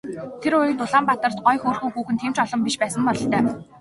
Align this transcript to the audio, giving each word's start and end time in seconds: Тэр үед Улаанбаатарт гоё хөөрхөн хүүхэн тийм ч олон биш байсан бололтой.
Тэр 0.41 0.53
үед 0.59 0.79
Улаанбаатарт 0.85 1.37
гоё 1.45 1.57
хөөрхөн 1.61 1.91
хүүхэн 1.93 2.17
тийм 2.19 2.31
ч 2.33 2.37
олон 2.43 2.61
биш 2.65 2.75
байсан 2.81 3.01
бололтой. 3.05 3.41